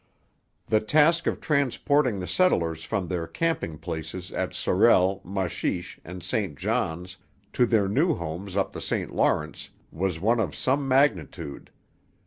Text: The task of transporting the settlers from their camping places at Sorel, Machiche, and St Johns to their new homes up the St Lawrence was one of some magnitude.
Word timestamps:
The 0.65 0.79
task 0.79 1.27
of 1.27 1.39
transporting 1.39 2.19
the 2.19 2.25
settlers 2.25 2.83
from 2.83 3.07
their 3.07 3.27
camping 3.27 3.77
places 3.77 4.31
at 4.31 4.51
Sorel, 4.51 5.21
Machiche, 5.23 5.99
and 6.03 6.23
St 6.23 6.57
Johns 6.57 7.17
to 7.53 7.67
their 7.67 7.87
new 7.87 8.15
homes 8.15 8.57
up 8.57 8.71
the 8.71 8.81
St 8.81 9.13
Lawrence 9.13 9.69
was 9.91 10.19
one 10.19 10.39
of 10.39 10.55
some 10.55 10.87
magnitude. 10.87 11.69